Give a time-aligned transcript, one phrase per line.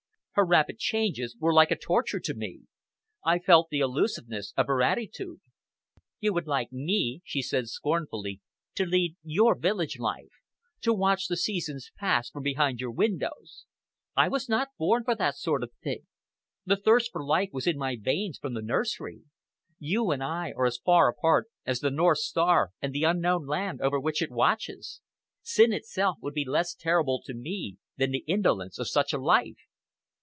[0.35, 2.61] Her rapid changes were a torture to me!
[3.23, 5.41] I felt the elusiveness of her attitude.
[6.21, 8.39] "You would like me," she said scornfully,
[8.75, 10.31] "to lead your village life,
[10.83, 13.65] to watch the seasons pass from behind your windows.
[14.15, 16.07] I was not born for that sort of thing!
[16.65, 19.23] The thirst for life was in my veins from the nursery.
[19.79, 23.81] You and I are as far apart as the North Star and the unknown land
[23.81, 25.01] over which it watches!
[25.41, 29.57] Sin itself would be less terrible to me than the indolence of such a life!"